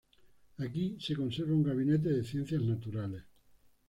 Aquí 0.57 0.85
se 0.99 1.15
conserva 1.15 1.53
un 1.53 1.61
Gabinete 1.61 2.09
de 2.09 2.23
Ciencias 2.23 2.63
Naturales. 2.63 3.21